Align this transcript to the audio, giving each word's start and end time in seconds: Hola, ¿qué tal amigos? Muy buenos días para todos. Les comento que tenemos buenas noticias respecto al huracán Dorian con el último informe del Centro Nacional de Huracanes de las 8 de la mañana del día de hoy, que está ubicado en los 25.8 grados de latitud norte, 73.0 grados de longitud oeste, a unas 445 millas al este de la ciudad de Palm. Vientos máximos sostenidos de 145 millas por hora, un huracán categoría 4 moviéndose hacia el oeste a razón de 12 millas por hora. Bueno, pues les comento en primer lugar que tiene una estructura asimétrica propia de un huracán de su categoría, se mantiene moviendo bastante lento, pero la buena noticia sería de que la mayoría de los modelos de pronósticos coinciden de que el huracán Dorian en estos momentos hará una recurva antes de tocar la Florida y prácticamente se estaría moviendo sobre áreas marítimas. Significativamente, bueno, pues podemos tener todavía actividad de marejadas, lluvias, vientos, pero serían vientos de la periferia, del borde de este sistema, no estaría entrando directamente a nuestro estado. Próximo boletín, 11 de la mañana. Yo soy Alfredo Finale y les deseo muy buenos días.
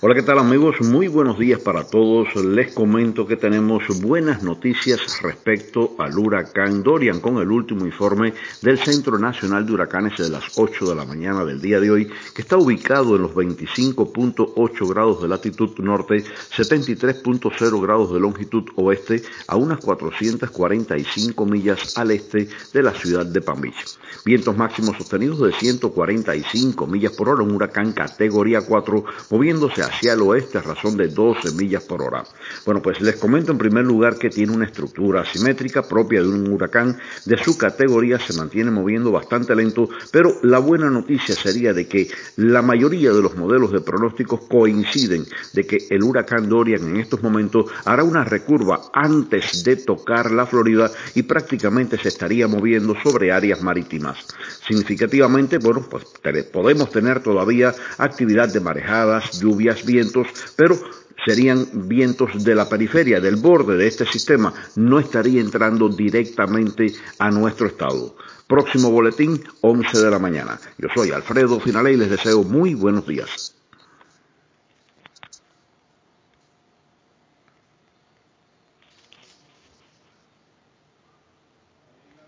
Hola, 0.00 0.14
¿qué 0.14 0.22
tal 0.22 0.38
amigos? 0.38 0.76
Muy 0.80 1.08
buenos 1.08 1.40
días 1.40 1.58
para 1.58 1.82
todos. 1.82 2.36
Les 2.36 2.72
comento 2.72 3.26
que 3.26 3.34
tenemos 3.34 3.82
buenas 4.00 4.44
noticias 4.44 5.20
respecto 5.22 5.96
al 5.98 6.16
huracán 6.16 6.84
Dorian 6.84 7.18
con 7.18 7.38
el 7.38 7.50
último 7.50 7.84
informe 7.84 8.32
del 8.62 8.78
Centro 8.78 9.18
Nacional 9.18 9.66
de 9.66 9.72
Huracanes 9.72 10.16
de 10.16 10.28
las 10.28 10.56
8 10.56 10.90
de 10.90 10.94
la 10.94 11.04
mañana 11.04 11.44
del 11.44 11.60
día 11.60 11.80
de 11.80 11.90
hoy, 11.90 12.08
que 12.32 12.42
está 12.42 12.56
ubicado 12.56 13.16
en 13.16 13.22
los 13.22 13.32
25.8 13.32 14.88
grados 14.88 15.20
de 15.20 15.26
latitud 15.26 15.76
norte, 15.78 16.22
73.0 16.56 17.82
grados 17.82 18.12
de 18.12 18.20
longitud 18.20 18.66
oeste, 18.76 19.24
a 19.48 19.56
unas 19.56 19.80
445 19.80 21.44
millas 21.44 21.98
al 21.98 22.12
este 22.12 22.48
de 22.72 22.82
la 22.84 22.92
ciudad 22.92 23.26
de 23.26 23.40
Palm. 23.40 23.62
Vientos 24.24 24.56
máximos 24.56 24.96
sostenidos 24.96 25.40
de 25.40 25.52
145 25.54 26.86
millas 26.86 27.16
por 27.16 27.30
hora, 27.30 27.42
un 27.42 27.50
huracán 27.50 27.90
categoría 27.90 28.60
4 28.60 29.04
moviéndose 29.30 29.87
hacia 29.88 30.12
el 30.12 30.22
oeste 30.22 30.58
a 30.58 30.62
razón 30.62 30.96
de 30.96 31.08
12 31.08 31.52
millas 31.52 31.82
por 31.84 32.02
hora. 32.02 32.24
Bueno, 32.64 32.82
pues 32.82 33.00
les 33.00 33.16
comento 33.16 33.52
en 33.52 33.58
primer 33.58 33.84
lugar 33.84 34.16
que 34.16 34.30
tiene 34.30 34.52
una 34.52 34.66
estructura 34.66 35.22
asimétrica 35.22 35.82
propia 35.82 36.22
de 36.22 36.28
un 36.28 36.50
huracán 36.52 36.98
de 37.24 37.36
su 37.38 37.56
categoría, 37.58 38.18
se 38.18 38.36
mantiene 38.36 38.70
moviendo 38.70 39.10
bastante 39.10 39.54
lento, 39.54 39.88
pero 40.12 40.36
la 40.42 40.58
buena 40.58 40.90
noticia 40.90 41.34
sería 41.34 41.72
de 41.72 41.86
que 41.86 42.08
la 42.36 42.62
mayoría 42.62 43.12
de 43.12 43.22
los 43.22 43.36
modelos 43.36 43.72
de 43.72 43.80
pronósticos 43.80 44.42
coinciden 44.48 45.26
de 45.52 45.66
que 45.66 45.78
el 45.90 46.02
huracán 46.02 46.48
Dorian 46.48 46.88
en 46.88 46.96
estos 46.96 47.22
momentos 47.22 47.66
hará 47.84 48.04
una 48.04 48.24
recurva 48.24 48.80
antes 48.92 49.64
de 49.64 49.76
tocar 49.76 50.30
la 50.30 50.46
Florida 50.46 50.90
y 51.14 51.22
prácticamente 51.22 51.98
se 51.98 52.08
estaría 52.08 52.48
moviendo 52.48 52.94
sobre 53.02 53.32
áreas 53.32 53.62
marítimas. 53.62 54.18
Significativamente, 54.66 55.58
bueno, 55.58 55.86
pues 55.88 56.04
podemos 56.52 56.90
tener 56.90 57.22
todavía 57.22 57.74
actividad 57.98 58.52
de 58.52 58.60
marejadas, 58.60 59.40
lluvias, 59.40 59.77
vientos, 59.84 60.28
pero 60.56 60.78
serían 61.24 61.88
vientos 61.88 62.44
de 62.44 62.54
la 62.54 62.68
periferia, 62.68 63.20
del 63.20 63.36
borde 63.36 63.76
de 63.76 63.86
este 63.86 64.06
sistema, 64.06 64.52
no 64.76 64.98
estaría 64.98 65.40
entrando 65.40 65.88
directamente 65.88 66.94
a 67.18 67.30
nuestro 67.30 67.66
estado. 67.66 68.16
Próximo 68.46 68.90
boletín, 68.90 69.44
11 69.60 69.98
de 69.98 70.10
la 70.10 70.18
mañana. 70.18 70.58
Yo 70.78 70.88
soy 70.94 71.10
Alfredo 71.10 71.60
Finale 71.60 71.92
y 71.92 71.96
les 71.96 72.10
deseo 72.10 72.44
muy 72.44 72.74
buenos 72.74 73.06
días. 73.06 73.57